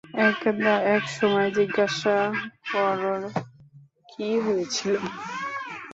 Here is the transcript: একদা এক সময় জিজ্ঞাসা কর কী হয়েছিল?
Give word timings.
একদা 0.27 0.73
এক 0.95 1.03
সময় 1.17 1.49
জিজ্ঞাসা 1.57 2.17
কর 2.71 3.01
কী 4.09 4.29
হয়েছিল? 4.45 4.95